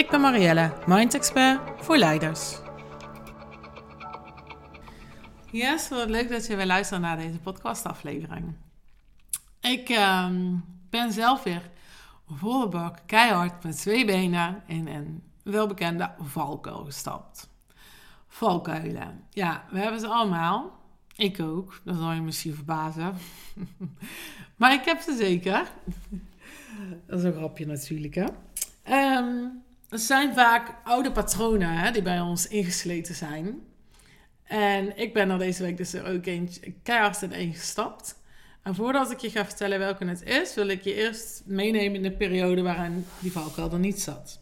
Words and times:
Ik 0.00 0.10
ben 0.10 0.20
Marielle, 0.20 0.72
Mind 0.86 1.14
Expert 1.14 1.60
voor 1.76 1.96
leiders. 1.96 2.58
Yes, 5.50 5.88
wat 5.88 6.10
leuk 6.10 6.28
dat 6.28 6.46
je 6.46 6.56
weer 6.56 6.66
luistert 6.66 7.00
naar 7.00 7.16
deze 7.16 7.38
podcastaflevering. 7.38 8.54
Ik 9.60 9.88
ehm, 9.88 10.56
ben 10.90 11.12
zelf 11.12 11.42
weer 11.42 11.70
volle 12.26 12.68
bak, 12.68 12.98
keihard 13.06 13.62
met 13.62 13.76
twee 13.76 14.04
benen 14.04 14.62
in 14.66 14.86
een 14.88 15.22
welbekende 15.42 16.10
valkuil 16.18 16.84
gestapt. 16.84 17.48
Valkuilen. 18.28 19.24
Ja, 19.30 19.64
we 19.70 19.78
hebben 19.78 20.00
ze 20.00 20.06
allemaal. 20.06 20.78
Ik 21.16 21.40
ook. 21.40 21.80
Dat 21.84 21.96
zal 21.96 22.12
je 22.12 22.20
misschien 22.20 22.54
verbazen. 22.54 23.14
maar 24.56 24.72
ik 24.72 24.84
heb 24.84 25.00
ze 25.00 25.16
zeker. 25.16 25.72
Dat 27.06 27.18
is 27.18 27.24
een 27.24 27.32
grapje 27.34 27.66
natuurlijk, 27.66 28.14
hè. 28.14 28.26
Um, 29.18 29.68
het 29.90 30.00
zijn 30.00 30.34
vaak 30.34 30.74
oude 30.84 31.12
patronen 31.12 31.78
hè, 31.78 31.90
die 31.90 32.02
bij 32.02 32.20
ons 32.20 32.46
ingesleten 32.46 33.14
zijn. 33.14 33.60
En 34.44 34.96
ik 34.96 35.12
ben 35.12 35.30
er 35.30 35.38
deze 35.38 35.62
week 35.62 35.76
dus 35.76 35.94
ook 35.94 36.26
eentje 36.26 36.72
keihard 36.82 37.22
in 37.22 37.54
gestapt. 37.54 38.18
En 38.62 38.74
voordat 38.74 39.10
ik 39.10 39.18
je 39.18 39.30
ga 39.30 39.44
vertellen 39.44 39.78
welke 39.78 40.04
het 40.04 40.22
is, 40.22 40.54
wil 40.54 40.68
ik 40.68 40.82
je 40.82 40.94
eerst 40.94 41.42
meenemen 41.44 41.94
in 41.94 42.02
de 42.02 42.16
periode 42.16 42.62
waarin 42.62 43.06
die 43.18 43.32
valkuil 43.32 43.72
er 43.72 43.78
niet 43.78 44.00
zat. 44.00 44.40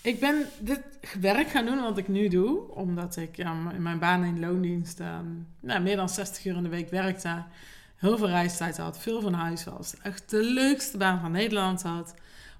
Ik 0.00 0.20
ben 0.20 0.48
dit 0.58 0.80
werk 1.20 1.48
gaan 1.48 1.66
doen 1.66 1.80
wat 1.80 1.98
ik 1.98 2.08
nu 2.08 2.28
doe, 2.28 2.70
omdat 2.70 3.16
ik 3.16 3.38
in 3.38 3.82
mijn 3.82 3.98
baan 3.98 4.24
in 4.24 4.40
loondienst 4.40 4.98
nou, 5.60 5.80
meer 5.80 5.96
dan 5.96 6.08
60 6.08 6.44
uur 6.44 6.56
in 6.56 6.62
de 6.62 6.68
week 6.68 6.90
werkte. 6.90 7.44
Heel 7.96 8.18
veel 8.18 8.28
reistijd 8.28 8.76
had, 8.76 8.98
veel 8.98 9.20
van 9.20 9.32
huis 9.32 9.64
was. 9.64 9.94
Echt 10.02 10.30
de 10.30 10.42
leukste 10.42 10.96
baan 10.96 11.20
van 11.20 11.32
Nederland 11.32 11.82
had. 11.82 12.14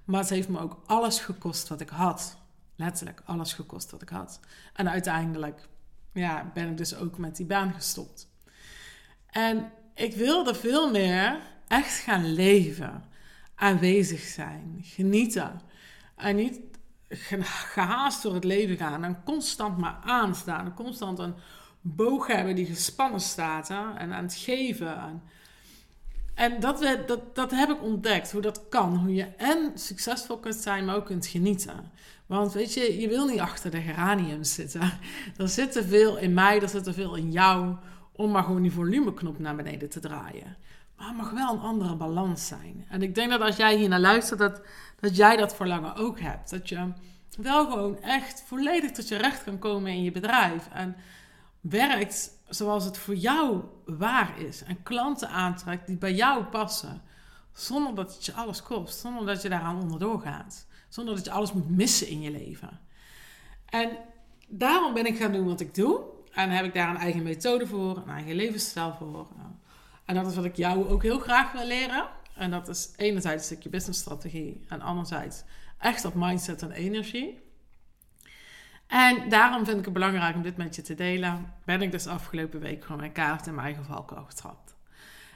Maar 0.05 0.19
het 0.19 0.29
heeft 0.29 0.49
me 0.49 0.59
ook 0.59 0.81
alles 0.85 1.19
gekost 1.19 1.67
wat 1.67 1.81
ik 1.81 1.89
had. 1.89 2.37
Letterlijk 2.75 3.21
alles 3.25 3.53
gekost 3.53 3.91
wat 3.91 4.01
ik 4.01 4.09
had. 4.09 4.39
En 4.73 4.89
uiteindelijk 4.89 5.67
ja, 6.13 6.51
ben 6.53 6.69
ik 6.69 6.77
dus 6.77 6.95
ook 6.95 7.17
met 7.17 7.35
die 7.35 7.45
baan 7.45 7.73
gestopt. 7.73 8.27
En 9.29 9.71
ik 9.93 10.15
wilde 10.15 10.55
veel 10.55 10.91
meer 10.91 11.39
echt 11.67 11.99
gaan 11.99 12.33
leven. 12.33 13.03
Aanwezig 13.55 14.21
zijn. 14.21 14.79
Genieten. 14.81 15.61
En 16.15 16.35
niet 16.35 16.59
gehaast 17.73 18.21
door 18.23 18.33
het 18.33 18.43
leven 18.43 18.77
gaan. 18.77 19.03
En 19.03 19.23
constant 19.23 19.77
maar 19.77 19.99
aanstaan. 20.03 20.73
Constant 20.73 21.19
een 21.19 21.35
boog 21.81 22.27
hebben 22.27 22.55
die 22.55 22.65
gespannen 22.65 23.21
staat. 23.21 23.69
En 23.69 24.13
aan 24.13 24.23
het 24.23 24.35
geven. 24.35 24.97
En 24.97 25.23
en 26.35 26.59
dat, 26.59 26.87
dat, 27.07 27.35
dat 27.35 27.51
heb 27.51 27.69
ik 27.69 27.83
ontdekt, 27.83 28.31
hoe 28.31 28.41
dat 28.41 28.69
kan. 28.69 28.97
Hoe 28.97 29.13
je 29.13 29.23
en 29.23 29.71
succesvol 29.75 30.37
kunt 30.37 30.55
zijn, 30.55 30.85
maar 30.85 30.95
ook 30.95 31.05
kunt 31.05 31.27
genieten. 31.27 31.91
Want 32.25 32.53
weet 32.53 32.73
je, 32.73 32.99
je 32.99 33.07
wil 33.07 33.27
niet 33.27 33.39
achter 33.39 33.71
de 33.71 33.81
geraniums 33.81 34.53
zitten. 34.53 34.81
Er 35.37 35.49
zit 35.49 35.71
te 35.71 35.83
veel 35.87 36.17
in 36.17 36.33
mij, 36.33 36.61
er 36.61 36.69
zit 36.69 36.83
te 36.83 36.93
veel 36.93 37.15
in 37.15 37.31
jou, 37.31 37.75
om 38.11 38.31
maar 38.31 38.43
gewoon 38.43 38.61
die 38.61 38.71
volumeknop 38.71 39.39
naar 39.39 39.55
beneden 39.55 39.89
te 39.89 39.99
draaien. 39.99 40.57
Maar 40.97 41.07
het 41.07 41.17
mag 41.17 41.31
wel 41.31 41.53
een 41.53 41.59
andere 41.59 41.95
balans 41.95 42.47
zijn. 42.47 42.85
En 42.89 43.01
ik 43.01 43.15
denk 43.15 43.29
dat 43.29 43.41
als 43.41 43.55
jij 43.55 43.75
hier 43.75 43.89
naar 43.89 43.99
luistert, 43.99 44.39
dat, 44.39 44.61
dat 44.99 45.15
jij 45.15 45.37
dat 45.37 45.55
verlangen 45.55 45.95
ook 45.95 46.19
hebt. 46.19 46.49
Dat 46.49 46.69
je 46.69 46.91
wel 47.37 47.69
gewoon 47.69 48.01
echt 48.01 48.43
volledig 48.47 48.91
tot 48.91 49.07
je 49.07 49.17
recht 49.17 49.43
kan 49.43 49.59
komen 49.59 49.91
in 49.91 50.03
je 50.03 50.11
bedrijf. 50.11 50.67
En 50.73 50.95
werkt 51.61 52.29
zoals 52.49 52.85
het 52.85 52.97
voor 52.97 53.15
jou 53.15 53.63
waar 53.85 54.39
is. 54.39 54.63
En 54.63 54.83
klanten 54.83 55.29
aantrekt 55.29 55.87
die 55.87 55.97
bij 55.97 56.13
jou 56.13 56.43
passen. 56.43 57.01
Zonder 57.53 57.95
dat 57.95 58.13
het 58.13 58.25
je 58.25 58.33
alles 58.33 58.63
kost. 58.63 58.99
Zonder 58.99 59.25
dat 59.25 59.41
je 59.41 59.49
daaraan 59.49 59.81
onderdoor 59.81 60.21
gaat. 60.21 60.67
Zonder 60.89 61.15
dat 61.15 61.25
je 61.25 61.31
alles 61.31 61.53
moet 61.53 61.69
missen 61.69 62.07
in 62.07 62.21
je 62.21 62.31
leven. 62.31 62.79
En 63.65 63.89
daarom 64.47 64.93
ben 64.93 65.05
ik 65.05 65.17
gaan 65.17 65.31
doen 65.31 65.45
wat 65.45 65.59
ik 65.59 65.75
doe. 65.75 66.01
En 66.31 66.49
heb 66.49 66.65
ik 66.65 66.73
daar 66.73 66.89
een 66.89 66.97
eigen 66.97 67.23
methode 67.23 67.67
voor, 67.67 67.97
een 67.97 68.09
eigen 68.09 68.35
levensstijl 68.35 68.93
voor. 68.93 69.27
En 70.05 70.15
dat 70.15 70.27
is 70.27 70.35
wat 70.35 70.45
ik 70.45 70.55
jou 70.55 70.87
ook 70.87 71.03
heel 71.03 71.19
graag 71.19 71.51
wil 71.51 71.65
leren. 71.65 72.07
En 72.35 72.51
dat 72.51 72.67
is 72.67 72.93
enerzijds 72.95 73.41
een 73.41 73.47
stukje 73.47 73.69
businessstrategie 73.69 74.65
en 74.67 74.81
anderzijds 74.81 75.43
echt 75.79 76.05
op 76.05 76.13
mindset 76.15 76.61
en 76.61 76.71
energie. 76.71 77.43
En 78.87 79.29
daarom 79.29 79.65
vind 79.65 79.77
ik 79.77 79.85
het 79.85 79.93
belangrijk 79.93 80.35
om 80.35 80.41
dit 80.41 80.57
met 80.57 80.75
je 80.75 80.81
te 80.81 80.95
delen. 80.95 81.53
Ben 81.65 81.81
ik 81.81 81.91
dus 81.91 82.07
afgelopen 82.07 82.59
week 82.59 82.81
gewoon 82.81 82.99
mijn 82.99 83.11
kaart 83.11 83.47
in 83.47 83.53
mijn 83.55 83.65
eigen 83.65 83.85
valkuil 83.85 84.25
getrapt. 84.25 84.75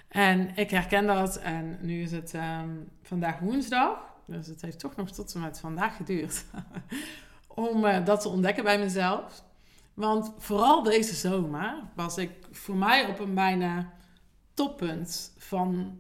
En 0.08 0.56
ik 0.56 0.70
herken 0.70 1.08
dat 1.08 1.36
en 1.38 1.78
nu 1.82 2.02
is 2.02 2.12
het 2.12 2.34
ehm, 2.34 2.70
vandaag 3.04 3.40
woensdag. 3.40 3.98
Dus 4.26 4.48
het 4.48 4.62
heeft 4.62 4.80
toch 4.80 4.96
nog 4.96 5.12
tot 5.12 5.34
en 5.34 5.42
met 5.42 5.60
vandaag 5.60 5.96
geduurd. 5.96 6.46
om 7.48 7.86
uh, 7.86 8.06
dat 8.06 8.22
te 8.22 8.30
ontdekken 8.30 8.64
bij 8.64 8.80
mezelf. 8.80 9.44
Want 9.94 10.34
vooral 10.38 10.84
deze 10.84 11.16
zomer 11.16 11.74
was 11.96 12.18
ik 12.18 12.32
voor 12.52 12.76
mij 12.76 13.06
op 13.06 13.20
een 13.20 13.34
bijna 13.34 13.92
toppunt 14.54 15.34
van 15.38 16.00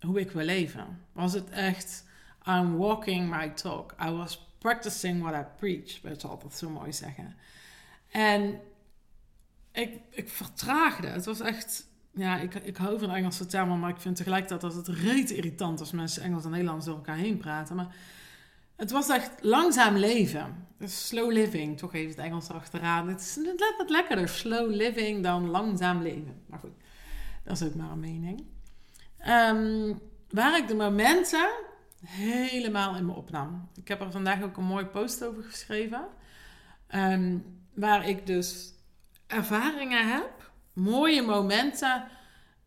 hoe 0.00 0.20
ik 0.20 0.30
wil 0.30 0.44
leven. 0.44 1.00
Was 1.12 1.32
het 1.32 1.50
echt, 1.50 2.04
I'm 2.48 2.76
walking 2.76 3.36
my 3.36 3.48
talk. 3.48 3.94
I 4.02 4.10
was 4.10 4.48
practicing 4.64 5.22
what 5.22 5.34
I 5.34 5.44
preach, 5.56 6.00
wil 6.02 6.14
je 6.18 6.28
altijd 6.28 6.52
zo 6.52 6.70
mooi 6.70 6.92
zeggen. 6.92 7.36
En 8.10 8.60
ik, 9.72 10.00
ik 10.10 10.28
vertraagde. 10.28 11.06
Het 11.06 11.24
was 11.24 11.40
echt, 11.40 11.86
ja, 12.10 12.38
ik, 12.38 12.54
ik 12.54 12.76
hou 12.76 12.98
van 12.98 13.10
Engelse 13.10 13.46
termen, 13.46 13.78
maar 13.80 13.90
ik 13.90 14.00
vind 14.00 14.16
tegelijkertijd 14.16 14.60
dat 14.60 14.74
het 14.74 14.88
reet 14.88 15.30
irritant 15.30 15.80
als 15.80 15.92
mensen 15.92 16.22
Engels 16.22 16.44
en 16.44 16.50
Nederlands 16.50 16.86
door 16.86 16.94
elkaar 16.94 17.16
heen 17.16 17.36
praten. 17.36 17.76
Maar 17.76 17.94
het 18.76 18.90
was 18.90 19.08
echt 19.08 19.30
langzaam 19.40 19.96
leven. 19.96 20.66
Dus 20.78 21.06
slow 21.06 21.32
living, 21.32 21.78
toch 21.78 21.94
even 21.94 22.10
het 22.10 22.24
Engels 22.24 22.48
erachteraan. 22.48 23.08
Het 23.08 23.20
is 23.20 23.36
net 23.36 23.74
wat 23.78 23.90
lekkerder, 23.90 24.28
slow 24.28 24.70
living 24.70 25.22
dan 25.22 25.50
langzaam 25.50 26.02
leven. 26.02 26.42
Maar 26.46 26.58
goed, 26.58 26.74
dat 27.42 27.60
is 27.60 27.66
ook 27.66 27.74
maar 27.74 27.90
een 27.90 28.00
mening. 28.00 28.44
Um, 29.28 30.00
waar 30.30 30.58
ik 30.58 30.68
de 30.68 30.74
momenten 30.74 31.50
helemaal 32.06 32.96
in 32.96 33.06
me 33.06 33.12
opnam. 33.12 33.68
Ik 33.74 33.88
heb 33.88 34.00
er 34.00 34.10
vandaag 34.10 34.42
ook 34.42 34.56
een 34.56 34.64
mooie 34.64 34.86
post 34.86 35.24
over 35.24 35.42
geschreven. 35.42 36.06
Ehm, 36.86 37.38
waar 37.74 38.08
ik 38.08 38.26
dus 38.26 38.72
ervaringen 39.26 40.12
heb, 40.12 40.50
mooie 40.72 41.22
momenten 41.22 42.04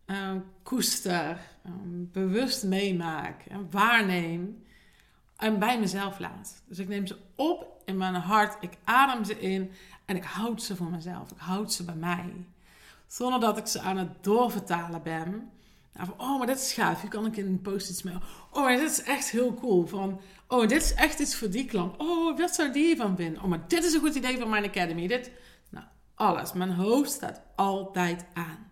uh, 0.05 0.31
koester, 0.63 1.39
ehm, 1.63 2.05
bewust 2.11 2.63
meemaak 2.63 3.45
en 3.45 3.67
waarneem. 3.71 4.65
En 5.35 5.59
bij 5.59 5.79
mezelf 5.79 6.19
laat. 6.19 6.63
Dus 6.67 6.79
ik 6.79 6.87
neem 6.87 7.07
ze 7.07 7.17
op 7.35 7.81
in 7.85 7.97
mijn 7.97 8.15
hart, 8.15 8.63
ik 8.63 8.77
adem 8.83 9.23
ze 9.23 9.39
in 9.39 9.71
en 10.05 10.15
ik 10.15 10.23
houd 10.23 10.63
ze 10.63 10.75
voor 10.75 10.89
mezelf. 10.89 11.31
Ik 11.31 11.37
houd 11.37 11.73
ze 11.73 11.83
bij 11.83 11.95
mij. 11.95 12.33
Zonder 13.07 13.39
dat 13.39 13.57
ik 13.57 13.67
ze 13.67 13.79
aan 13.79 13.97
het 13.97 14.23
doorvertalen 14.23 15.03
ben 15.03 15.51
oh, 16.17 16.37
maar 16.37 16.47
dit 16.47 16.57
is 16.57 16.73
gaaf. 16.73 17.01
Hier 17.01 17.09
kan 17.09 17.25
ik 17.25 17.37
in 17.37 17.45
een 17.45 17.61
post-its 17.61 18.03
mee. 18.03 18.15
Oh, 18.51 18.63
maar 18.63 18.77
dit 18.77 18.91
is 18.91 19.03
echt 19.03 19.29
heel 19.29 19.53
cool. 19.53 19.87
Van, 19.87 20.21
oh, 20.47 20.67
dit 20.67 20.81
is 20.81 20.93
echt 20.93 21.19
iets 21.19 21.35
voor 21.35 21.49
die 21.49 21.65
klant. 21.65 21.97
Oh, 21.97 22.37
wat 22.37 22.55
zou 22.55 22.71
die 22.71 22.97
van 22.97 23.15
vinden? 23.15 23.41
Oh, 23.41 23.47
maar 23.47 23.67
dit 23.67 23.83
is 23.83 23.93
een 23.93 23.99
goed 23.99 24.15
idee 24.15 24.37
voor 24.37 24.49
mijn 24.49 24.65
academy. 24.65 25.07
Dit, 25.07 25.31
nou, 25.69 25.85
alles. 26.15 26.53
Mijn 26.53 26.71
hoofd 26.71 27.11
staat 27.11 27.41
altijd 27.55 28.25
aan. 28.33 28.71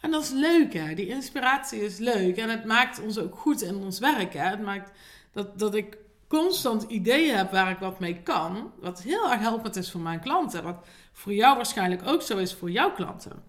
En 0.00 0.10
dat 0.10 0.22
is 0.22 0.30
leuk, 0.30 0.72
hè. 0.72 0.94
Die 0.94 1.08
inspiratie 1.08 1.80
is 1.80 1.98
leuk. 1.98 2.36
En 2.36 2.48
het 2.48 2.64
maakt 2.64 3.00
ons 3.00 3.18
ook 3.18 3.36
goed 3.36 3.62
in 3.62 3.76
ons 3.76 3.98
werk, 3.98 4.32
hè. 4.32 4.44
Het 4.44 4.62
maakt 4.62 4.90
dat, 5.32 5.58
dat 5.58 5.74
ik 5.74 5.98
constant 6.28 6.82
ideeën 6.82 7.36
heb 7.36 7.50
waar 7.50 7.70
ik 7.70 7.78
wat 7.78 8.00
mee 8.00 8.22
kan. 8.22 8.72
Wat 8.80 9.02
heel 9.02 9.30
erg 9.30 9.40
helpend 9.40 9.76
is 9.76 9.90
voor 9.90 10.00
mijn 10.00 10.20
klanten. 10.20 10.62
Wat 10.62 10.86
voor 11.12 11.32
jou 11.32 11.56
waarschijnlijk 11.56 12.06
ook 12.06 12.22
zo 12.22 12.36
is 12.36 12.54
voor 12.54 12.70
jouw 12.70 12.92
klanten. 12.92 13.42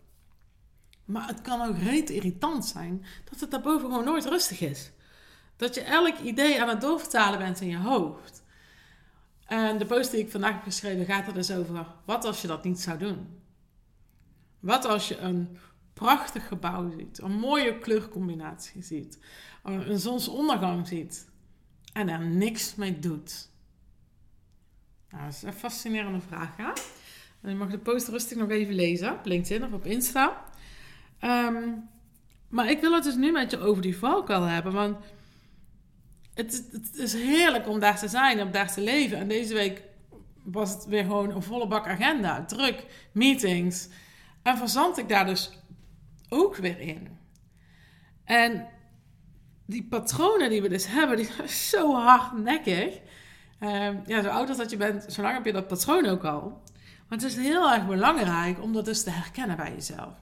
Maar 1.09 1.27
het 1.27 1.41
kan 1.41 1.61
ook 1.61 1.77
reet 1.77 2.09
irritant 2.09 2.65
zijn 2.65 3.05
dat 3.29 3.39
het 3.39 3.51
daarboven 3.51 3.89
gewoon 3.89 4.05
nooit 4.05 4.25
rustig 4.25 4.61
is. 4.61 4.91
Dat 5.55 5.75
je 5.75 5.81
elk 5.81 6.17
idee 6.17 6.61
aan 6.61 6.67
het 6.67 6.81
doorvertalen 6.81 7.39
bent 7.39 7.61
in 7.61 7.67
je 7.67 7.77
hoofd. 7.77 8.43
En 9.45 9.77
de 9.77 9.85
post 9.85 10.11
die 10.11 10.19
ik 10.19 10.31
vandaag 10.31 10.53
heb 10.53 10.63
geschreven 10.63 11.05
gaat 11.05 11.27
er 11.27 11.33
dus 11.33 11.51
over: 11.51 11.85
wat 12.05 12.25
als 12.25 12.41
je 12.41 12.47
dat 12.47 12.63
niet 12.63 12.79
zou 12.79 12.97
doen? 12.97 13.27
Wat 14.59 14.85
als 14.85 15.07
je 15.07 15.17
een 15.17 15.57
prachtig 15.93 16.47
gebouw 16.47 16.91
ziet, 16.97 17.21
een 17.21 17.39
mooie 17.39 17.77
kleurcombinatie 17.77 18.83
ziet, 18.83 19.19
een 19.63 19.99
zonsondergang 19.99 20.87
ziet 20.87 21.29
en 21.93 22.09
er 22.09 22.25
niks 22.25 22.75
mee 22.75 22.99
doet? 22.99 23.49
Nou, 25.09 25.23
dat 25.23 25.33
is 25.33 25.41
een 25.41 25.53
fascinerende 25.53 26.21
vraag. 26.21 26.57
En 27.41 27.49
je 27.49 27.55
mag 27.55 27.69
de 27.69 27.79
post 27.79 28.07
rustig 28.07 28.37
nog 28.37 28.49
even 28.49 28.75
lezen 28.75 29.13
op 29.13 29.25
LinkedIn 29.25 29.63
of 29.63 29.71
op 29.71 29.85
Insta. 29.85 30.47
Ehm, 31.19 31.67
maar 32.49 32.69
ik 32.69 32.79
wil 32.79 32.93
het 32.93 33.03
dus 33.03 33.15
nu 33.15 33.31
met 33.31 33.51
je 33.51 33.59
over 33.59 33.81
die 33.81 33.97
valkuil 33.97 34.43
hebben, 34.43 34.73
want 34.73 34.97
het, 36.33 36.69
het, 36.71 36.95
is 36.95 37.13
heerlijk 37.13 37.67
om 37.67 37.79
daar 37.79 37.99
te 37.99 38.07
zijn, 38.07 38.41
om 38.41 38.51
daar 38.51 38.73
te 38.73 38.81
leven. 38.81 39.17
En 39.17 39.27
deze 39.27 39.53
week 39.53 39.83
was 40.43 40.73
het 40.73 40.85
weer 40.85 41.03
gewoon 41.03 41.31
een 41.31 41.43
volle 41.43 41.67
bak 41.67 41.87
agenda, 41.87 42.45
druk, 42.45 42.85
meetings. 43.11 43.87
En 44.41 44.57
verzand 44.57 44.97
ik 44.97 45.09
daar 45.09 45.25
dus 45.25 45.51
ook 46.29 46.55
weer 46.55 46.79
in. 46.79 47.17
En 48.23 48.67
die 49.65 49.83
patronen 49.83 50.49
die 50.49 50.61
we 50.61 50.69
dus 50.69 50.87
hebben, 50.87 51.17
die 51.17 51.25
zijn 51.25 51.49
zo 51.71 51.93
hardnekkig. 51.93 52.99
Uh, 53.59 54.05
ja, 54.05 54.21
zo 54.21 54.29
oud 54.29 54.49
als 54.49 54.57
dat 54.57 54.69
je 54.69 54.77
bent, 54.77 55.05
zo 55.13 55.21
lang 55.21 55.33
heb 55.33 55.45
je 55.45 55.51
dat 55.51 55.67
patroon 55.67 56.05
ook 56.05 56.23
al. 56.23 56.61
Maar 57.07 57.17
het 57.17 57.23
is 57.23 57.35
heel 57.35 57.71
erg 57.71 57.87
belangrijk 57.87 58.61
om 58.61 58.73
dat 58.73 58.85
dus 58.85 59.03
te 59.03 59.09
herkennen 59.09 59.57
bij 59.57 59.71
jezelf. 59.71 60.13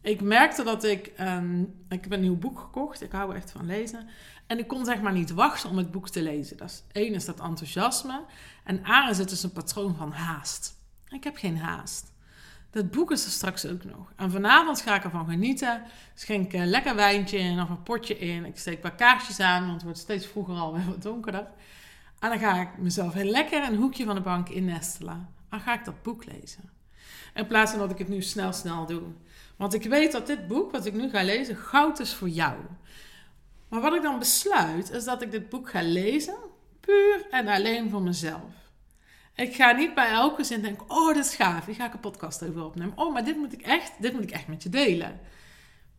Ik 0.00 0.20
merkte 0.20 0.62
dat 0.62 0.84
ik... 0.84 1.12
Um, 1.20 1.74
ik 1.88 2.02
heb 2.02 2.12
een 2.12 2.20
nieuw 2.20 2.38
boek 2.38 2.58
gekocht. 2.58 3.02
Ik 3.02 3.12
hou 3.12 3.34
echt 3.34 3.50
van 3.50 3.66
lezen. 3.66 4.08
En 4.46 4.58
ik 4.58 4.66
kon 4.66 4.84
zeg 4.84 5.00
maar 5.00 5.12
niet 5.12 5.30
wachten 5.30 5.70
om 5.70 5.76
het 5.76 5.90
boek 5.90 6.08
te 6.08 6.22
lezen. 6.22 6.56
Dat 6.56 6.70
is, 6.70 6.82
één 6.92 7.14
is 7.14 7.24
dat 7.24 7.40
enthousiasme. 7.40 8.24
En 8.64 8.86
A 8.86 9.08
is 9.10 9.18
het 9.18 9.28
dus 9.28 9.42
een 9.42 9.52
patroon 9.52 9.96
van 9.96 10.12
haast. 10.12 10.76
Ik 11.08 11.24
heb 11.24 11.36
geen 11.36 11.58
haast. 11.58 12.12
Dat 12.70 12.90
boek 12.90 13.10
is 13.10 13.24
er 13.24 13.30
straks 13.30 13.66
ook 13.66 13.84
nog. 13.84 14.12
En 14.16 14.30
vanavond 14.30 14.80
ga 14.80 14.96
ik 14.96 15.04
ervan 15.04 15.28
genieten. 15.28 15.82
Schenk 16.14 16.52
een 16.52 16.66
lekker 16.66 16.94
wijntje 16.94 17.38
in 17.38 17.60
of 17.60 17.68
een 17.68 17.82
potje 17.82 18.18
in. 18.18 18.44
Ik 18.44 18.58
steek 18.58 18.74
een 18.74 18.80
paar 18.80 18.94
kaarsjes 18.94 19.40
aan, 19.40 19.60
want 19.60 19.72
het 19.72 19.82
wordt 19.82 19.98
steeds 19.98 20.26
vroeger 20.26 20.54
alweer 20.54 20.86
wat 20.86 21.02
donkerder. 21.02 21.46
En 22.18 22.28
dan 22.28 22.38
ga 22.38 22.60
ik 22.60 22.78
mezelf 22.78 23.12
heel 23.12 23.30
lekker 23.30 23.62
een 23.62 23.76
hoekje 23.76 24.04
van 24.04 24.14
de 24.14 24.20
bank 24.20 24.48
innestelen. 24.48 25.28
Dan 25.50 25.60
ga 25.60 25.74
ik 25.74 25.84
dat 25.84 26.02
boek 26.02 26.24
lezen. 26.24 26.70
In 27.34 27.46
plaats 27.46 27.70
van 27.70 27.80
dat 27.80 27.90
ik 27.90 27.98
het 27.98 28.08
nu 28.08 28.22
snel, 28.22 28.52
snel 28.52 28.86
doe. 28.86 29.02
Want 29.58 29.74
ik 29.74 29.82
weet 29.82 30.12
dat 30.12 30.26
dit 30.26 30.46
boek, 30.46 30.72
wat 30.72 30.86
ik 30.86 30.94
nu 30.94 31.10
ga 31.10 31.22
lezen, 31.22 31.56
goud 31.56 31.98
is 31.98 32.14
voor 32.14 32.28
jou. 32.28 32.56
Maar 33.68 33.80
wat 33.80 33.94
ik 33.94 34.02
dan 34.02 34.18
besluit, 34.18 34.90
is 34.90 35.04
dat 35.04 35.22
ik 35.22 35.30
dit 35.30 35.48
boek 35.48 35.70
ga 35.70 35.82
lezen, 35.82 36.36
puur 36.80 37.26
en 37.30 37.48
alleen 37.48 37.90
voor 37.90 38.02
mezelf. 38.02 38.52
Ik 39.34 39.54
ga 39.54 39.72
niet 39.72 39.94
bij 39.94 40.10
elke 40.10 40.44
zin 40.44 40.62
denken, 40.62 40.90
oh, 40.90 41.14
dat 41.14 41.24
is 41.24 41.34
gaaf, 41.34 41.66
hier 41.66 41.74
ga 41.74 41.86
ik 41.86 41.92
een 41.92 42.00
podcast 42.00 42.42
over 42.42 42.64
opnemen. 42.64 42.98
Oh, 42.98 43.12
maar 43.12 43.24
dit 43.24 43.36
moet 43.36 43.52
ik 43.52 43.62
echt, 43.62 43.92
dit 43.98 44.12
moet 44.12 44.22
ik 44.22 44.30
echt 44.30 44.46
met 44.46 44.62
je 44.62 44.68
delen. 44.68 45.20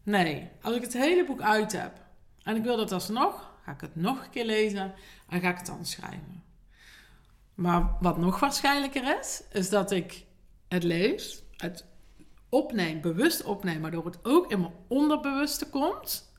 Nee, 0.04 0.50
als 0.62 0.76
ik 0.76 0.82
het 0.82 0.94
hele 0.94 1.26
boek 1.26 1.42
uit 1.42 1.72
heb 1.72 1.92
en 2.44 2.56
ik 2.56 2.64
wil 2.64 2.78
dat 2.78 2.92
alsnog, 2.92 3.52
ga 3.64 3.72
ik 3.72 3.82
het 3.82 3.96
nog 3.96 4.24
een 4.24 4.30
keer 4.30 4.46
lezen 4.46 4.94
en 5.30 5.42
ga 5.42 5.50
ik 5.50 5.58
het 5.58 5.66
dan 5.66 5.86
schrijven. 5.86 6.44
Maar 7.54 7.96
wat 8.00 8.18
nog 8.18 8.40
waarschijnlijker 8.40 9.20
is, 9.20 9.44
is 9.52 9.70
dat 9.70 9.92
ik 9.92 10.26
het 10.68 10.84
lees, 10.84 11.44
het 11.58 11.86
opneem, 12.50 13.02
bewust 13.02 13.44
opneem, 13.44 13.82
waardoor 13.82 14.06
het 14.06 14.26
ook 14.26 14.52
in 14.52 14.60
mijn 14.60 14.74
onderbewuste 14.88 15.70
komt. 15.70 16.34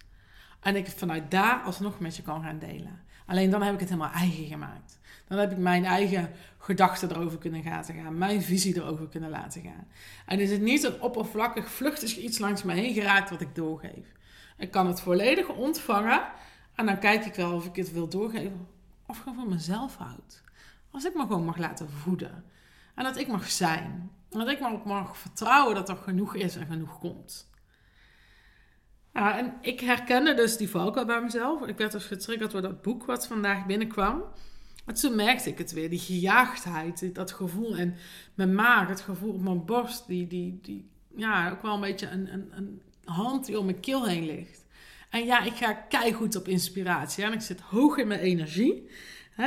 En 0.60 0.76
ik 0.76 0.88
vanuit 0.88 1.30
daar 1.30 1.60
alsnog 1.62 1.98
met 1.98 2.16
je 2.16 2.22
kan 2.22 2.42
gaan 2.42 2.58
delen. 2.58 3.00
Alleen 3.26 3.50
dan 3.50 3.62
heb 3.62 3.74
ik 3.74 3.80
het 3.80 3.88
helemaal 3.88 4.12
eigen 4.12 4.46
gemaakt. 4.46 4.98
Dan 5.28 5.38
heb 5.38 5.52
ik 5.52 5.58
mijn 5.58 5.84
eigen 5.84 6.30
gedachten 6.58 7.10
erover 7.10 7.38
kunnen 7.38 7.64
laten 7.64 7.94
gaan, 7.94 8.18
mijn 8.18 8.42
visie 8.42 8.76
erover 8.76 9.08
kunnen 9.08 9.30
laten 9.30 9.62
gaan. 9.62 9.86
En 10.26 10.40
is 10.40 10.50
het 10.50 10.60
niet 10.60 10.82
een 10.82 11.00
oppervlakkig, 11.00 11.70
vluchtig 11.70 12.16
iets 12.16 12.38
langs 12.38 12.62
me 12.62 12.72
heen 12.72 12.94
geraakt 12.94 13.30
wat 13.30 13.40
ik 13.40 13.54
doorgeef. 13.54 14.06
Ik 14.56 14.70
kan 14.70 14.86
het 14.86 15.00
volledig 15.00 15.48
ontvangen 15.48 16.22
en 16.74 16.86
dan 16.86 16.98
kijk 16.98 17.24
ik 17.24 17.34
wel 17.34 17.52
of 17.52 17.66
ik 17.66 17.76
het 17.76 17.92
wil 17.92 18.08
doorgeven 18.08 18.68
of 19.06 19.18
gewoon 19.18 19.34
voor 19.34 19.48
mezelf 19.48 19.96
houd. 19.96 20.42
Als 20.90 21.04
ik 21.04 21.14
me 21.14 21.20
gewoon 21.20 21.44
mag 21.44 21.56
laten 21.56 21.90
voeden. 21.90 22.44
En 22.94 23.04
dat 23.04 23.18
ik 23.18 23.28
mag 23.28 23.50
zijn. 23.50 24.10
En 24.30 24.38
dat 24.38 24.48
ik 24.48 24.60
maar 24.60 24.78
mag 24.84 25.16
vertrouwen 25.16 25.74
dat 25.74 25.88
er 25.88 25.96
genoeg 25.96 26.34
is 26.34 26.56
en 26.56 26.66
genoeg 26.66 26.98
komt. 26.98 27.50
En 29.12 29.54
ik 29.60 29.80
herkende 29.80 30.34
dus 30.34 30.56
die 30.56 30.70
valkuil 30.70 31.06
bij 31.06 31.22
mezelf. 31.22 31.66
Ik 31.66 31.76
werd 31.76 31.92
dus 31.92 32.04
getriggerd 32.04 32.50
door 32.50 32.62
dat 32.62 32.82
boek 32.82 33.04
wat 33.04 33.26
vandaag 33.26 33.66
binnenkwam. 33.66 34.22
En 34.86 34.94
toen 34.94 35.16
merkte 35.16 35.50
ik 35.50 35.58
het 35.58 35.72
weer, 35.72 35.90
die 35.90 35.98
gejaagdheid, 35.98 37.14
dat 37.14 37.32
gevoel 37.32 37.76
in 37.76 37.94
mijn 38.34 38.54
maag, 38.54 38.88
het 38.88 39.00
gevoel 39.00 39.32
op 39.32 39.40
mijn 39.40 39.64
borst, 39.64 40.06
die, 40.06 40.26
die, 40.26 40.58
die 40.62 40.90
ja, 41.16 41.50
ook 41.50 41.62
wel 41.62 41.74
een 41.74 41.80
beetje 41.80 42.08
een, 42.08 42.32
een, 42.32 42.50
een 42.56 42.82
hand 43.04 43.46
die 43.46 43.58
om 43.58 43.64
mijn 43.64 43.80
keel 43.80 44.06
heen 44.06 44.26
ligt. 44.26 44.64
En 45.10 45.24
ja, 45.24 45.40
ik 45.40 45.54
ga 45.54 45.72
keihard 45.72 46.36
op 46.36 46.48
inspiratie 46.48 47.24
en 47.24 47.32
ik 47.32 47.40
zit 47.40 47.60
hoog 47.60 47.96
in 47.96 48.06
mijn 48.06 48.20
energie. 48.20 48.90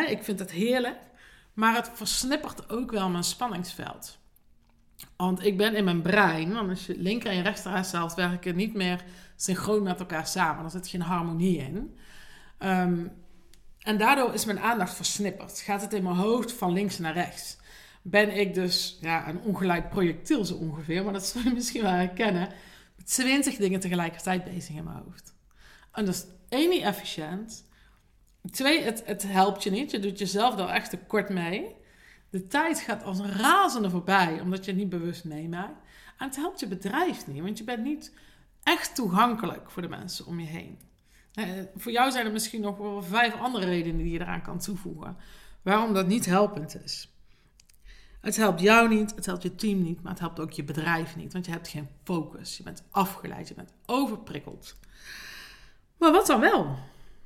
ik 0.08 0.24
vind 0.24 0.40
het 0.40 0.52
heerlijk, 0.52 1.00
maar 1.54 1.76
het 1.76 1.92
versnippert 1.94 2.70
ook 2.70 2.92
wel 2.92 3.10
mijn 3.10 3.24
spanningsveld. 3.24 4.18
Want 5.16 5.46
ik 5.46 5.58
ben 5.58 5.76
in 5.76 5.84
mijn 5.84 6.02
brein, 6.02 6.54
want 6.54 6.70
als 6.70 6.86
je 6.86 6.98
linker 6.98 7.32
en 7.32 7.44
rechter 7.44 8.16
werken 8.16 8.56
niet 8.56 8.74
meer 8.74 9.04
synchroon 9.36 9.84
met 9.84 10.00
elkaar 10.00 10.28
samen. 10.28 10.64
Er 10.64 10.72
zit 10.72 10.88
geen 10.88 11.02
harmonie 11.02 11.58
in. 11.58 11.98
Um, 12.60 13.12
en 13.80 13.98
daardoor 13.98 14.34
is 14.34 14.46
mijn 14.46 14.60
aandacht 14.60 14.96
versnipperd. 14.96 15.60
Gaat 15.60 15.82
het 15.82 15.94
in 15.94 16.04
mijn 16.04 16.16
hoofd 16.16 16.52
van 16.52 16.74
links 16.74 17.00
naar 17.00 17.14
rechts. 17.14 17.58
Ben 18.02 18.38
ik 18.38 18.54
dus 18.54 18.98
ja, 19.02 19.30
een 19.30 19.40
ongeleid 19.40 19.90
projectiel 19.90 20.46
zo 20.46 20.54
ongeveer, 20.54 21.04
maar 21.04 21.14
dat 21.14 21.26
zul 21.26 21.42
je 21.42 21.54
misschien 21.60 21.82
wel 21.82 21.92
herkennen. 21.92 22.50
Met 22.96 23.08
20 23.08 23.56
dingen 23.56 23.80
tegelijkertijd 23.80 24.44
bezig 24.44 24.76
in 24.76 24.84
mijn 24.84 25.04
hoofd. 25.06 25.36
En 25.92 26.06
dat 26.06 26.14
is 26.14 26.26
één 26.50 26.70
niet 26.70 26.84
efficiënt. 26.84 27.66
Twee, 28.52 28.82
het, 28.82 29.04
het 29.06 29.24
helpt 29.24 29.64
je 29.64 29.72
niet. 29.72 29.92
Je 29.92 30.00
doet 30.00 30.20
jezelf 30.20 30.60
er 30.60 30.68
echt 30.68 30.90
tekort 30.90 31.30
mee. 31.30 31.76
De 32.34 32.48
tijd 32.48 32.80
gaat 32.80 33.04
als 33.04 33.20
een 33.20 33.32
razende 33.32 33.90
voorbij, 33.90 34.40
omdat 34.42 34.66
je 34.66 34.72
het 34.72 34.80
niet 34.80 34.90
bewust 34.90 35.24
meemaakt. 35.24 35.82
En 36.18 36.28
het 36.28 36.36
helpt 36.36 36.60
je 36.60 36.68
bedrijf 36.68 37.28
niet, 37.28 37.42
want 37.42 37.58
je 37.58 37.64
bent 37.64 37.84
niet 37.84 38.14
echt 38.64 38.96
toegankelijk 38.96 39.72
voor 39.72 39.82
de 39.82 39.88
mensen 39.88 40.26
om 40.26 40.40
je 40.40 40.46
heen. 40.46 40.80
Eh, 41.34 41.48
voor 41.76 41.92
jou 41.92 42.12
zijn 42.12 42.26
er 42.26 42.32
misschien 42.32 42.62
nog 42.62 42.78
wel 42.78 43.04
vijf 43.04 43.36
andere 43.36 43.66
redenen 43.66 44.04
die 44.04 44.12
je 44.12 44.20
eraan 44.20 44.42
kan 44.42 44.60
toevoegen. 44.60 45.18
Waarom 45.62 45.94
dat 45.94 46.08
niet 46.08 46.26
helpend 46.26 46.84
is. 46.84 47.14
Het 48.22 48.36
helpt 48.36 48.62
jou 48.62 48.90
niet, 48.90 49.16
het 49.16 49.26
helpt 49.26 49.44
je 49.44 49.56
team 49.56 49.82
niet, 49.82 50.02
maar 50.02 50.12
het 50.12 50.22
helpt 50.22 50.40
ook 50.40 50.52
je 50.52 50.64
bedrijf 50.64 51.16
niet. 51.16 51.34
Want 51.34 51.46
je 51.46 51.52
hebt 51.52 51.68
geen 51.68 51.90
focus. 52.04 52.58
Je 52.58 52.64
bent 52.64 52.84
afgeleid, 52.90 53.48
je 53.48 53.54
bent 53.54 53.74
overprikkeld. 53.86 54.76
Maar 55.98 56.12
wat 56.12 56.28
dan 56.28 56.40
wel? 56.40 56.78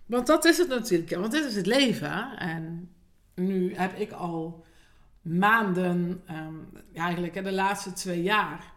Want 0.06 0.28
dat 0.28 0.46
is 0.46 0.58
het 0.58 0.68
natuurlijk. 0.68 1.16
Want 1.16 1.32
dit 1.32 1.46
is 1.46 1.56
het 1.56 1.66
leven. 1.66 2.38
En 2.38 2.92
nu 3.36 3.76
heb 3.76 3.96
ik 3.96 4.12
al 4.12 4.66
maanden, 5.28 6.24
ja, 6.92 7.06
eigenlijk 7.06 7.34
de 7.44 7.52
laatste 7.52 7.94
twee 7.94 8.24
jaar, 8.24 8.74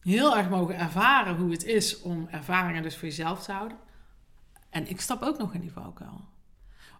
heel 0.00 0.36
erg 0.36 0.48
mogen 0.48 0.78
ervaren 0.78 1.36
hoe 1.36 1.50
het 1.50 1.64
is 1.64 2.00
om 2.00 2.28
ervaringen 2.30 2.82
dus 2.82 2.96
voor 2.96 3.08
jezelf 3.08 3.42
te 3.42 3.52
houden. 3.52 3.78
En 4.70 4.88
ik 4.88 5.00
stap 5.00 5.22
ook 5.22 5.38
nog 5.38 5.54
in 5.54 5.60
die 5.60 5.72
valkuil. 5.72 6.24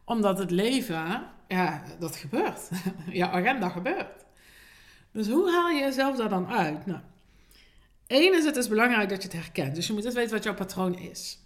Omdat 0.04 0.38
het 0.38 0.50
leven, 0.50 1.26
ja, 1.48 1.82
dat 1.98 2.16
gebeurt. 2.16 2.70
Je 3.12 3.28
agenda 3.28 3.68
gebeurt. 3.68 4.24
Dus 5.12 5.28
hoe 5.28 5.50
haal 5.50 5.68
je 5.68 5.80
jezelf 5.80 6.16
daar 6.16 6.28
dan 6.28 6.46
uit? 6.46 6.86
Nou, 6.86 7.00
één 8.06 8.34
is 8.34 8.44
het 8.44 8.56
is 8.56 8.68
belangrijk 8.68 9.08
dat 9.08 9.22
je 9.22 9.28
het 9.28 9.36
herkent. 9.36 9.74
Dus 9.74 9.86
je 9.86 9.92
moet 9.92 10.04
eens 10.04 10.14
weten 10.14 10.34
wat 10.34 10.44
jouw 10.44 10.54
patroon 10.54 10.94
is. 10.98 11.38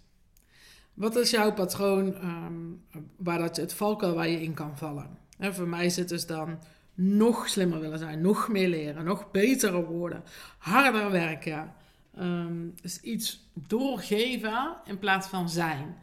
Wat 0.93 1.15
is 1.15 1.29
jouw 1.29 1.53
patroon 1.53 2.05
um, 2.23 2.85
waar 3.17 3.37
dat, 3.37 3.55
het 3.57 3.73
valkuil 3.73 4.13
waar 4.13 4.27
je 4.27 4.41
in 4.41 4.53
kan 4.53 4.77
vallen? 4.77 5.17
En 5.37 5.53
voor 5.53 5.67
mij 5.67 5.85
is 5.85 5.95
het 5.95 6.09
dus 6.09 6.25
dan 6.25 6.59
nog 6.99 7.49
slimmer 7.49 7.79
willen 7.79 7.99
zijn, 7.99 8.21
nog 8.21 8.47
meer 8.47 8.67
leren, 8.67 9.03
nog 9.03 9.31
betere 9.31 9.83
worden, 9.85 10.23
harder 10.57 11.11
werken. 11.11 11.73
Um, 12.19 12.73
dus 12.81 13.01
iets 13.01 13.49
doorgeven 13.53 14.77
in 14.85 14.99
plaats 14.99 15.27
van 15.27 15.49
zijn 15.49 15.97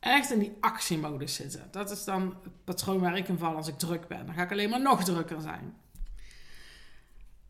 echt 0.00 0.30
in 0.30 0.38
die 0.38 0.56
actiemodus 0.60 1.34
zitten. 1.34 1.68
Dat 1.70 1.90
is 1.90 2.04
dan 2.04 2.36
het 2.42 2.64
patroon 2.64 3.00
waar 3.00 3.16
ik 3.16 3.28
in 3.28 3.38
val 3.38 3.56
als 3.56 3.68
ik 3.68 3.78
druk 3.78 4.08
ben. 4.08 4.26
Dan 4.26 4.34
ga 4.34 4.42
ik 4.42 4.52
alleen 4.52 4.70
maar 4.70 4.80
nog 4.80 5.04
drukker 5.04 5.40
zijn. 5.40 5.74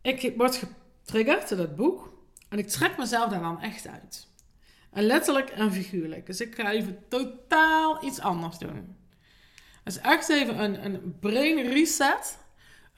Ik 0.02 0.32
word 0.36 0.56
getriggerd 0.56 1.50
in 1.50 1.56
dat 1.56 1.76
boek 1.76 2.12
en 2.48 2.58
ik 2.58 2.68
trek 2.68 2.98
mezelf 2.98 3.30
daar 3.30 3.40
dan 3.40 3.60
echt 3.60 3.86
uit. 3.86 4.28
En 4.90 5.02
letterlijk 5.02 5.50
en 5.50 5.72
figuurlijk. 5.72 6.26
Dus 6.26 6.40
ik 6.40 6.54
ga 6.54 6.70
even 6.70 6.98
totaal 7.08 8.04
iets 8.04 8.20
anders 8.20 8.58
doen. 8.58 8.96
Dus 9.84 9.98
echt 9.98 10.28
even 10.28 10.58
een, 10.58 10.84
een 10.84 11.18
brain 11.20 11.68
reset 11.68 12.38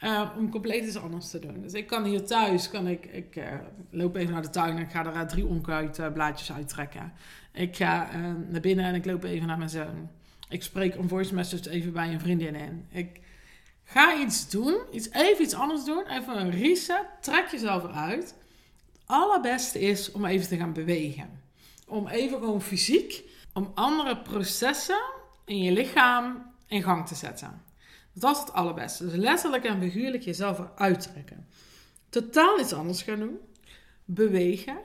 uh, 0.01 0.31
om 0.37 0.51
compleet 0.51 0.85
iets 0.85 0.97
anders 0.97 1.31
te 1.31 1.39
doen. 1.39 1.61
Dus 1.63 1.73
ik 1.73 1.87
kan 1.87 2.05
hier 2.05 2.27
thuis, 2.27 2.71
kan 2.71 2.87
ik, 2.87 3.07
ik 3.07 3.37
uh, 3.37 3.45
loop 3.91 4.17
even 4.17 4.33
naar 4.33 4.43
de 4.43 4.51
tuin 4.51 4.77
en 4.77 4.83
ik 4.83 4.91
ga 4.91 5.07
er 5.07 5.15
uh, 5.15 5.21
drie 5.21 5.47
onkruidblaadjes 5.47 6.53
uittrekken. 6.53 7.13
Ik 7.53 7.77
ga 7.77 8.11
naar 8.49 8.61
binnen 8.61 8.85
en 8.85 8.95
ik 8.95 9.05
loop 9.05 9.25
even 9.25 9.47
naar 9.47 9.59
mijn 9.59 9.71
zoon. 9.71 10.09
Ik 10.49 10.63
spreek 10.63 10.95
een 10.95 11.09
voice 11.09 11.35
message 11.35 11.71
even 11.71 11.93
bij 11.93 12.13
een 12.13 12.21
vriendin 12.21 12.55
in. 12.55 12.87
Ik 12.91 13.21
ga 13.85 14.19
iets 14.19 14.51
doen, 14.51 14.81
iets, 14.93 15.11
even 15.11 15.45
iets 15.45 15.55
anders 15.55 15.85
doen, 15.85 16.07
even 16.07 16.41
een 16.41 16.51
reset, 16.51 17.07
trek 17.21 17.49
jezelf 17.51 17.85
eruit. 17.85 18.35
Het 18.93 19.03
allerbeste 19.07 19.81
is 19.81 20.13
om 20.13 20.25
even 20.25 20.49
te 20.49 20.57
gaan 20.57 20.73
bewegen. 20.73 21.43
Om 21.87 22.09
even 22.09 22.39
gewoon 22.39 22.63
fysiek, 22.63 23.23
om 23.53 23.73
andere 23.75 24.19
processen 24.19 25.01
in 25.45 25.63
je 25.63 25.73
lichaam 25.73 26.53
in 26.67 26.83
gang 26.83 27.07
te 27.07 27.15
zetten. 27.15 27.63
Dat 28.19 28.37
is 28.37 28.41
het 28.41 28.53
allerbeste. 28.53 29.05
Dus 29.05 29.15
letterlijk 29.15 29.65
en 29.65 29.81
figuurlijk 29.81 30.23
jezelf 30.23 30.59
eruit 30.59 31.13
trekken. 31.13 31.47
Totaal 32.09 32.61
iets 32.61 32.73
anders 32.73 33.03
gaan 33.03 33.19
doen. 33.19 33.39
Bewegen. 34.05 34.79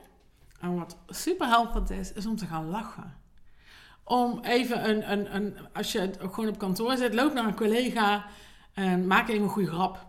En 0.60 0.76
wat 0.76 0.98
super 1.08 1.48
helpend 1.48 1.90
is, 1.90 2.14
is 2.14 2.26
om 2.26 2.36
te 2.36 2.46
gaan 2.46 2.70
lachen. 2.70 3.18
Om 4.04 4.40
even 4.44 4.90
een, 4.90 5.12
een, 5.12 5.36
een 5.36 5.58
als 5.74 5.92
je 5.92 6.12
gewoon 6.18 6.48
op 6.48 6.58
kantoor 6.58 6.98
zit, 6.98 7.14
loop 7.14 7.34
naar 7.34 7.46
een 7.46 7.56
collega 7.56 8.26
en 8.74 9.08
maak 9.08 9.30
even 9.30 9.44
een 9.44 9.50
goede 9.50 9.72
grap. 9.72 10.06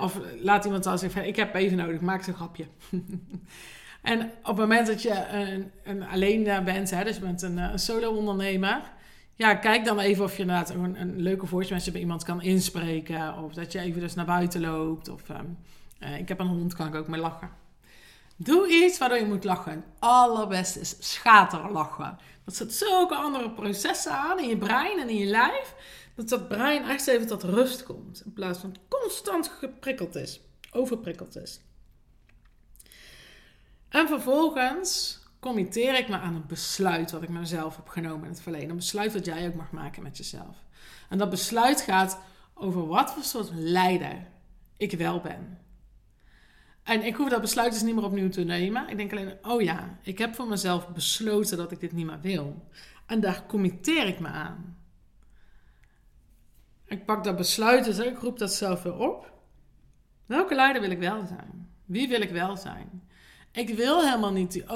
Of 0.00 0.20
laat 0.40 0.64
iemand 0.64 0.86
al 0.86 0.98
zeggen, 0.98 1.26
ik 1.26 1.36
heb 1.36 1.54
even 1.54 1.76
nodig, 1.76 2.00
maak 2.00 2.26
een 2.26 2.34
grapje. 2.34 2.66
en 4.02 4.20
op 4.22 4.46
het 4.46 4.56
moment 4.56 4.86
dat 4.86 5.02
je 5.02 5.26
een, 5.28 5.70
een 5.84 6.02
alleen 6.02 6.44
bent, 6.64 6.90
hè, 6.90 7.04
dus 7.04 7.16
je 7.16 7.22
bent 7.22 7.42
een, 7.42 7.56
een 7.56 7.78
solo-ondernemer... 7.78 8.82
Ja, 9.34 9.54
kijk 9.54 9.84
dan 9.84 9.98
even 9.98 10.24
of 10.24 10.36
je 10.36 10.42
inderdaad 10.42 10.70
een, 10.70 11.00
een 11.00 11.20
leuke 11.20 11.46
voice 11.46 11.90
bij 11.90 12.00
iemand 12.00 12.24
kan 12.24 12.42
inspreken. 12.42 13.34
Of 13.38 13.52
dat 13.52 13.72
je 13.72 13.78
even 13.78 14.00
dus 14.00 14.14
naar 14.14 14.24
buiten 14.24 14.60
loopt. 14.60 15.08
Of 15.08 15.28
ehm, 15.28 15.46
eh, 15.98 16.18
ik 16.18 16.28
heb 16.28 16.40
een 16.40 16.46
hond, 16.46 16.74
kan 16.74 16.86
ik 16.86 16.94
ook 16.94 17.08
mee 17.08 17.20
lachen. 17.20 17.50
Doe 18.36 18.68
iets 18.68 18.98
waardoor 18.98 19.18
je 19.18 19.26
moet 19.26 19.44
lachen. 19.44 19.72
Het 19.72 19.84
allerbeste 19.98 20.80
is 20.80 20.96
schaterlachen. 20.98 22.18
Dat 22.44 22.56
zet 22.56 22.74
zulke 22.74 23.14
andere 23.14 23.50
processen 23.50 24.12
aan 24.12 24.38
in 24.38 24.48
je 24.48 24.56
brein 24.56 24.98
en 24.98 25.08
in 25.08 25.16
je 25.16 25.26
lijf. 25.26 25.74
Dat 26.14 26.28
dat 26.28 26.48
brein 26.48 26.88
echt 26.88 27.06
even 27.06 27.26
tot 27.26 27.42
rust 27.42 27.82
komt. 27.82 28.22
In 28.24 28.32
plaats 28.32 28.58
van 28.58 28.76
constant 28.88 29.48
geprikkeld 29.48 30.14
is. 30.14 30.40
Overprikkeld 30.70 31.36
is. 31.36 31.60
En 33.88 34.08
vervolgens 34.08 35.21
committeer 35.42 35.98
ik 35.98 36.08
me 36.08 36.16
aan 36.16 36.34
een 36.34 36.46
besluit 36.46 37.10
wat 37.10 37.22
ik 37.22 37.28
mezelf 37.28 37.76
heb 37.76 37.88
genomen 37.88 38.22
in 38.22 38.30
het 38.30 38.42
verleden. 38.42 38.70
Een 38.70 38.76
besluit 38.76 39.12
dat 39.12 39.24
jij 39.24 39.46
ook 39.46 39.54
mag 39.54 39.70
maken 39.70 40.02
met 40.02 40.16
jezelf. 40.16 40.56
En 41.08 41.18
dat 41.18 41.30
besluit 41.30 41.80
gaat 41.80 42.18
over 42.54 42.86
wat 42.86 43.12
voor 43.12 43.22
soort 43.22 43.50
leider 43.52 44.26
ik 44.76 44.92
wel 44.92 45.20
ben. 45.20 45.58
En 46.82 47.02
ik 47.04 47.16
hoef 47.16 47.28
dat 47.28 47.40
besluit 47.40 47.72
dus 47.72 47.82
niet 47.82 47.94
meer 47.94 48.04
opnieuw 48.04 48.28
te 48.28 48.44
nemen. 48.44 48.88
Ik 48.88 48.96
denk 48.96 49.12
alleen, 49.12 49.38
oh 49.42 49.62
ja, 49.62 49.98
ik 50.02 50.18
heb 50.18 50.34
voor 50.34 50.46
mezelf 50.46 50.88
besloten 50.88 51.56
dat 51.56 51.72
ik 51.72 51.80
dit 51.80 51.92
niet 51.92 52.06
meer 52.06 52.20
wil. 52.20 52.68
En 53.06 53.20
daar 53.20 53.46
committeer 53.46 54.06
ik 54.06 54.20
me 54.20 54.28
aan. 54.28 54.76
Ik 56.84 57.04
pak 57.04 57.24
dat 57.24 57.36
besluit, 57.36 57.84
dus 57.84 57.98
ik 57.98 58.18
roep 58.18 58.38
dat 58.38 58.52
zelf 58.52 58.82
weer 58.82 58.98
op. 58.98 59.32
Welke 60.26 60.54
leider 60.54 60.80
wil 60.80 60.90
ik 60.90 60.98
wel 60.98 61.26
zijn? 61.26 61.70
Wie 61.84 62.08
wil 62.08 62.20
ik 62.20 62.30
wel 62.30 62.56
zijn? 62.56 63.08
Ik 63.52 63.68
wil 63.68 64.04
helemaal 64.04 64.32
niet 64.32 64.52
die 64.52 64.68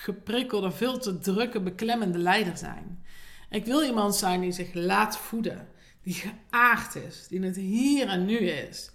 overgeprikkelde, 0.00 0.70
veel 0.70 0.98
te 0.98 1.18
drukke, 1.18 1.60
beklemmende 1.60 2.18
leider 2.18 2.56
zijn. 2.56 3.04
Ik 3.50 3.64
wil 3.64 3.82
iemand 3.82 4.14
zijn 4.14 4.40
die 4.40 4.52
zich 4.52 4.74
laat 4.74 5.18
voeden, 5.18 5.68
die 6.02 6.14
geaard 6.14 6.94
is, 6.94 7.26
die 7.28 7.40
het 7.40 7.56
hier 7.56 8.08
en 8.08 8.24
nu 8.24 8.38
is, 8.38 8.90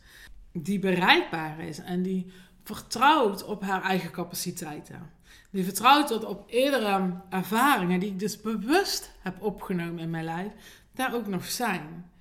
die 0.52 0.80
bereikbaar 0.80 1.60
is 1.60 1.80
en 1.80 2.02
die 2.02 2.32
vertrouwt 2.64 3.44
op 3.44 3.62
haar 3.62 3.84
eigen 3.84 4.12
capaciteiten. 4.12 5.14
Die 5.50 5.64
vertrouwt 5.64 6.26
op 6.26 6.44
eerdere 6.50 7.22
ervaringen 7.30 8.00
die 8.00 8.10
ik 8.10 8.20
dus 8.20 8.42
bewust 8.42 9.12
heb 9.20 9.42
opgenomen 9.42 10.00
in 10.00 10.10
mijn 10.10 10.26
lijf, 10.26 10.52
daar 10.94 11.14
ook 11.16 11.28
nog 11.28 11.46
zijn. 11.46 12.12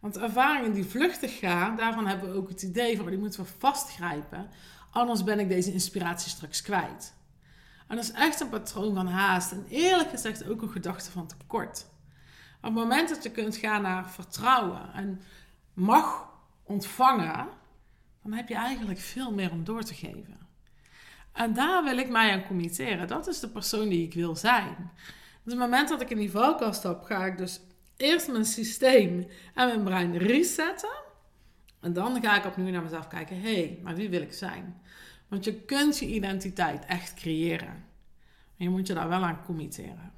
Want 0.00 0.16
ervaringen 0.16 0.72
die 0.72 0.84
vluchtig 0.84 1.38
gaan, 1.38 1.76
daarvan 1.76 2.06
hebben 2.06 2.30
we 2.30 2.36
ook 2.36 2.48
het 2.48 2.62
idee 2.62 2.96
van 2.96 3.06
die 3.06 3.18
moeten 3.18 3.40
we 3.40 3.50
vastgrijpen. 3.58 4.48
Anders 4.90 5.24
ben 5.24 5.38
ik 5.38 5.48
deze 5.48 5.72
inspiratie 5.72 6.30
straks 6.30 6.62
kwijt. 6.62 7.14
Dat 7.94 8.04
is 8.04 8.12
echt 8.12 8.40
een 8.40 8.48
patroon 8.48 8.94
van 8.94 9.06
haast. 9.06 9.52
En 9.52 9.66
eerlijk 9.68 10.10
gezegd 10.10 10.48
ook 10.48 10.62
een 10.62 10.70
gedachte 10.70 11.10
van 11.10 11.26
tekort. 11.26 11.86
Op 12.56 12.64
het 12.64 12.72
moment 12.72 13.08
dat 13.08 13.22
je 13.22 13.30
kunt 13.30 13.56
gaan 13.56 13.82
naar 13.82 14.10
vertrouwen 14.10 14.92
en 14.92 15.20
mag 15.72 16.28
ontvangen, 16.62 17.48
dan 18.22 18.32
heb 18.32 18.48
je 18.48 18.54
eigenlijk 18.54 18.98
veel 18.98 19.32
meer 19.32 19.50
om 19.50 19.64
door 19.64 19.82
te 19.82 19.94
geven. 19.94 20.38
En 21.32 21.54
daar 21.54 21.84
wil 21.84 21.98
ik 21.98 22.08
mij 22.08 22.32
aan 22.32 22.46
committeren. 22.46 23.08
Dat 23.08 23.26
is 23.26 23.40
de 23.40 23.48
persoon 23.48 23.88
die 23.88 24.06
ik 24.06 24.14
wil 24.14 24.36
zijn. 24.36 24.90
Dus 25.44 25.52
op 25.52 25.60
het 25.60 25.70
moment 25.70 25.88
dat 25.88 26.00
ik 26.00 26.10
in 26.10 26.16
die 26.16 26.30
valkuil 26.30 26.72
stap, 26.72 27.04
ga 27.04 27.26
ik 27.26 27.38
dus 27.38 27.60
eerst 27.96 28.28
mijn 28.28 28.44
systeem 28.44 29.28
en 29.54 29.66
mijn 29.66 29.84
brein 29.84 30.16
resetten. 30.16 31.02
En 31.80 31.92
dan 31.92 32.22
ga 32.22 32.36
ik 32.36 32.44
opnieuw 32.44 32.70
naar 32.70 32.82
mezelf 32.82 33.08
kijken. 33.08 33.40
Hé, 33.40 33.54
hey, 33.54 33.78
maar 33.82 33.94
wie 33.94 34.08
wil 34.08 34.22
ik 34.22 34.32
zijn? 34.32 34.82
Want 35.28 35.44
je 35.44 35.54
kunt 35.60 35.98
je 35.98 36.06
identiteit 36.06 36.84
echt 36.84 37.14
creëren. 37.14 37.66
Maar 37.66 38.66
je 38.66 38.70
moet 38.70 38.86
je 38.86 38.94
daar 38.94 39.08
wel 39.08 39.24
aan 39.24 39.44
committeren. 39.44 40.12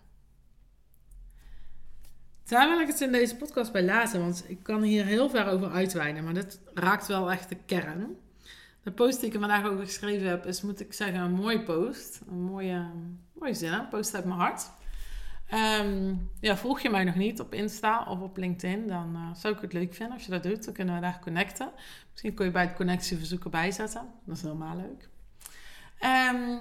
Daar 2.45 2.69
wil 2.69 2.81
ik 2.81 2.87
het 2.87 3.01
in 3.01 3.13
deze 3.13 3.37
podcast 3.37 3.73
bij 3.73 3.85
laten, 3.85 4.21
want 4.21 4.45
ik 4.49 4.63
kan 4.63 4.83
hier 4.83 5.05
heel 5.05 5.31
ver 5.31 5.47
over 5.47 5.71
uitweiden, 5.71 6.25
maar 6.25 6.35
dit 6.35 6.61
raakt 6.75 7.07
wel 7.07 7.31
echt 7.31 7.49
de 7.49 7.57
kern. 7.67 8.17
De 8.83 8.93
post 8.93 9.21
die 9.21 9.31
ik 9.31 9.39
vandaag 9.39 9.67
over 9.67 9.85
geschreven 9.85 10.29
heb, 10.29 10.47
is, 10.47 10.63
moet 10.63 10.81
ik 10.81 10.93
zeggen, 10.93 11.21
een 11.21 11.33
mooie 11.33 11.63
post. 11.63 12.21
Een 12.29 12.43
mooie, 12.43 12.91
mooie 13.33 13.55
zin, 13.55 13.73
een 13.73 13.89
post 13.89 14.15
uit 14.15 14.25
mijn 14.25 14.39
hart. 14.39 14.71
Ehm, 15.49 16.15
ja, 16.41 16.57
volg 16.57 16.81
je 16.81 16.91
mij 16.91 17.05
nog 17.05 17.15
niet 17.15 17.41
op 17.41 17.55
Insta 17.55 18.07
of 18.09 18.21
op 18.21 18.37
LinkedIn, 18.37 18.87
dan 18.89 19.13
uh, 19.15 19.35
zou 19.35 19.55
ik 19.55 19.61
het 19.61 19.73
leuk 19.73 19.95
vinden 19.95 20.15
als 20.15 20.25
je 20.25 20.31
dat 20.31 20.43
doet. 20.43 20.65
Dan 20.65 20.75
kunnen 20.75 20.95
we 20.95 21.01
daar 21.01 21.21
connecten. 21.21 21.71
Misschien 22.11 22.35
kun 22.35 22.45
je 22.45 22.51
bij 22.51 22.65
het 22.65 22.75
connectieverzoek 22.75 23.45
erbij 23.45 23.71
zetten. 23.71 24.03
Dat 24.25 24.37
is 24.37 24.43
helemaal 24.43 24.77
leuk. 24.77 25.09
Ehm, 25.99 26.57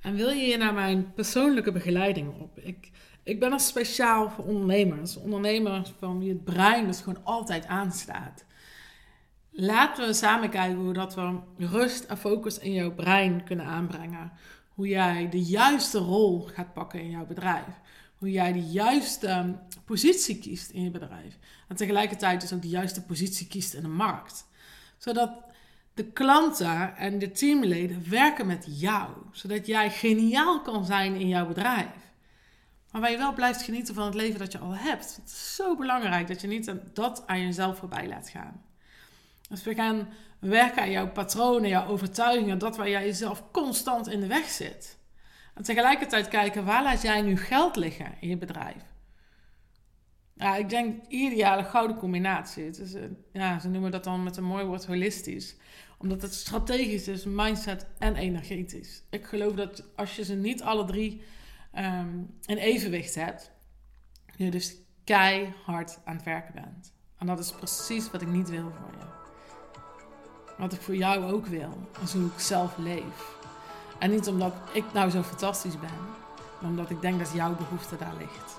en 0.00 0.14
wil 0.14 0.28
je 0.28 0.44
hier 0.44 0.58
naar 0.58 0.74
mijn 0.74 1.12
persoonlijke 1.14 1.72
begeleiding 1.72 2.40
op? 2.40 2.58
Ik, 2.58 2.90
ik 3.22 3.40
ben 3.40 3.52
er 3.52 3.60
speciaal 3.60 4.30
voor 4.30 4.44
ondernemers. 4.44 5.16
Ondernemers 5.16 5.92
van 5.98 6.18
wie 6.18 6.28
het 6.28 6.44
brein 6.44 6.86
dus 6.86 7.00
gewoon 7.00 7.24
altijd 7.24 7.66
aanstaat. 7.66 8.44
Laten 9.50 10.06
we 10.06 10.12
samen 10.12 10.50
kijken 10.50 10.78
hoe 10.78 10.92
dat 10.92 11.14
we 11.14 11.38
rust 11.58 12.04
en 12.04 12.18
focus 12.18 12.58
in 12.58 12.72
jouw 12.72 12.94
brein 12.94 13.44
kunnen 13.44 13.66
aanbrengen. 13.66 14.32
Hoe 14.68 14.88
jij 14.88 15.28
de 15.28 15.42
juiste 15.42 15.98
rol 15.98 16.40
gaat 16.40 16.72
pakken 16.72 17.00
in 17.00 17.10
jouw 17.10 17.26
bedrijf. 17.26 17.80
Hoe 18.24 18.32
jij 18.32 18.52
de 18.52 18.62
juiste 18.62 19.54
positie 19.84 20.38
kiest 20.38 20.70
in 20.70 20.82
je 20.82 20.90
bedrijf. 20.90 21.38
En 21.68 21.76
tegelijkertijd 21.76 22.40
dus 22.40 22.52
ook 22.52 22.62
de 22.62 22.68
juiste 22.68 23.02
positie 23.02 23.46
kiest 23.46 23.74
in 23.74 23.82
de 23.82 23.88
markt. 23.88 24.46
Zodat 24.98 25.30
de 25.94 26.04
klanten 26.04 26.96
en 26.96 27.18
de 27.18 27.30
teamleden 27.30 28.10
werken 28.10 28.46
met 28.46 28.66
jou. 28.68 29.10
Zodat 29.32 29.66
jij 29.66 29.90
geniaal 29.90 30.62
kan 30.62 30.84
zijn 30.84 31.14
in 31.14 31.28
jouw 31.28 31.46
bedrijf. 31.46 32.12
Maar 32.90 33.00
waar 33.00 33.10
je 33.10 33.16
wel 33.16 33.32
blijft 33.32 33.62
genieten 33.62 33.94
van 33.94 34.04
het 34.04 34.14
leven 34.14 34.38
dat 34.38 34.52
je 34.52 34.58
al 34.58 34.74
hebt. 34.74 35.16
Het 35.16 35.30
is 35.30 35.54
zo 35.54 35.76
belangrijk 35.76 36.28
dat 36.28 36.40
je 36.40 36.46
niet 36.46 36.72
dat 36.92 37.22
aan 37.26 37.40
jezelf 37.40 37.78
voorbij 37.78 38.08
laat 38.08 38.28
gaan. 38.28 38.62
Dus 39.48 39.62
we 39.62 39.74
gaan 39.74 40.08
werken 40.38 40.82
aan 40.82 40.90
jouw 40.90 41.08
patronen, 41.08 41.68
jouw 41.68 41.86
overtuigingen, 41.86 42.58
dat 42.58 42.76
waar 42.76 42.90
jij 42.90 43.04
jezelf 43.04 43.42
constant 43.50 44.08
in 44.08 44.20
de 44.20 44.26
weg 44.26 44.48
zit. 44.48 44.96
En 45.54 45.62
tegelijkertijd 45.62 46.28
kijken, 46.28 46.64
waar 46.64 46.82
laat 46.82 47.02
jij 47.02 47.22
nu 47.22 47.36
geld 47.36 47.76
liggen 47.76 48.14
in 48.20 48.28
je 48.28 48.36
bedrijf? 48.36 48.82
Ja, 50.34 50.56
ik 50.56 50.68
denk 50.68 51.06
ideale 51.08 51.64
gouden 51.64 51.96
combinatie. 51.96 52.64
Het 52.64 52.78
is, 52.78 52.94
ja, 53.32 53.58
ze 53.58 53.68
noemen 53.68 53.90
dat 53.90 54.04
dan 54.04 54.22
met 54.22 54.36
een 54.36 54.44
mooi 54.44 54.64
woord 54.64 54.86
holistisch. 54.86 55.56
Omdat 55.98 56.22
het 56.22 56.34
strategisch 56.34 57.08
is, 57.08 57.24
mindset 57.24 57.86
en 57.98 58.16
energetisch. 58.16 59.02
Ik 59.10 59.24
geloof 59.24 59.52
dat 59.52 59.84
als 59.96 60.16
je 60.16 60.24
ze 60.24 60.34
niet 60.34 60.62
alle 60.62 60.84
drie 60.84 61.22
um, 61.76 62.38
in 62.44 62.56
evenwicht 62.56 63.14
hebt, 63.14 63.50
je 64.36 64.50
dus 64.50 64.76
keihard 65.04 65.98
aan 66.04 66.16
het 66.16 66.24
werken 66.24 66.54
bent. 66.54 66.92
En 67.18 67.26
dat 67.26 67.38
is 67.38 67.52
precies 67.52 68.10
wat 68.10 68.22
ik 68.22 68.28
niet 68.28 68.48
wil 68.48 68.70
voor 68.70 68.92
je. 68.98 69.06
Wat 70.58 70.72
ik 70.72 70.80
voor 70.80 70.96
jou 70.96 71.32
ook 71.32 71.46
wil. 71.46 71.88
En 72.00 72.20
hoe 72.20 72.26
ik 72.26 72.38
zelf 72.38 72.76
leef. 72.76 73.42
En 73.98 74.10
niet 74.10 74.28
omdat 74.28 74.52
ik 74.72 74.84
nou 74.92 75.10
zo 75.10 75.22
fantastisch 75.22 75.78
ben, 75.80 75.98
maar 76.58 76.70
omdat 76.70 76.90
ik 76.90 77.00
denk 77.00 77.18
dat 77.18 77.32
jouw 77.32 77.54
behoefte 77.54 77.96
daar 77.96 78.14
ligt. 78.18 78.56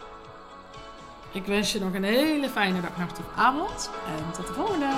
Ik 1.31 1.45
wens 1.45 1.71
je 1.71 1.79
nog 1.79 1.93
een 1.93 2.03
hele 2.03 2.49
fijne 2.49 2.81
dag, 2.81 2.97
nacht 2.97 3.19
of 3.19 3.25
avond 3.35 3.89
en 4.07 4.31
tot 4.31 4.47
de 4.47 4.53
volgende! 4.53 4.93